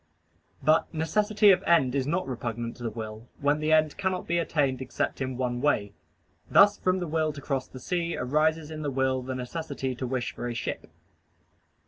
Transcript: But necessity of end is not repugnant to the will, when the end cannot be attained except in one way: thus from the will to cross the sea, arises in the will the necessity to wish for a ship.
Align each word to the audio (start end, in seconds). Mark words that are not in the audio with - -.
But 0.63 0.91
necessity 0.91 1.51
of 1.51 1.61
end 1.61 1.93
is 1.93 2.07
not 2.07 2.27
repugnant 2.27 2.75
to 2.77 2.81
the 2.81 2.89
will, 2.89 3.27
when 3.39 3.59
the 3.59 3.71
end 3.71 3.97
cannot 3.99 4.25
be 4.25 4.39
attained 4.39 4.81
except 4.81 5.21
in 5.21 5.37
one 5.37 5.61
way: 5.61 5.93
thus 6.49 6.75
from 6.79 6.97
the 6.97 7.07
will 7.07 7.31
to 7.33 7.39
cross 7.39 7.67
the 7.67 7.79
sea, 7.79 8.17
arises 8.17 8.71
in 8.71 8.81
the 8.81 8.89
will 8.89 9.21
the 9.21 9.35
necessity 9.35 9.93
to 9.93 10.07
wish 10.07 10.33
for 10.33 10.47
a 10.47 10.55
ship. 10.55 10.89